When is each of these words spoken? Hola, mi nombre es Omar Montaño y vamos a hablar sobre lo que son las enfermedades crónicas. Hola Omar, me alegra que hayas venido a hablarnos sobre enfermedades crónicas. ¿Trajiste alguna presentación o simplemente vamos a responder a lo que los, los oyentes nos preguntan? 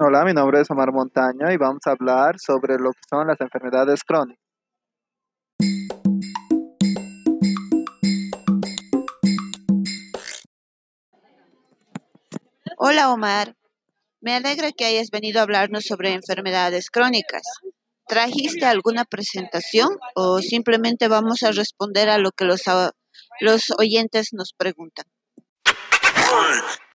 Hola, 0.00 0.24
mi 0.24 0.32
nombre 0.32 0.60
es 0.60 0.70
Omar 0.70 0.92
Montaño 0.92 1.50
y 1.50 1.56
vamos 1.56 1.80
a 1.86 1.90
hablar 1.90 2.36
sobre 2.38 2.76
lo 2.78 2.92
que 2.92 3.00
son 3.10 3.26
las 3.26 3.40
enfermedades 3.40 4.04
crónicas. 4.04 4.40
Hola 12.76 13.10
Omar, 13.10 13.56
me 14.20 14.36
alegra 14.36 14.70
que 14.70 14.84
hayas 14.84 15.10
venido 15.10 15.40
a 15.40 15.42
hablarnos 15.42 15.82
sobre 15.82 16.12
enfermedades 16.12 16.90
crónicas. 16.90 17.42
¿Trajiste 18.06 18.66
alguna 18.66 19.04
presentación 19.04 19.98
o 20.14 20.38
simplemente 20.38 21.08
vamos 21.08 21.42
a 21.42 21.50
responder 21.50 22.08
a 22.08 22.18
lo 22.18 22.30
que 22.30 22.44
los, 22.44 22.62
los 23.40 23.72
oyentes 23.76 24.28
nos 24.32 24.52
preguntan? 24.56 25.06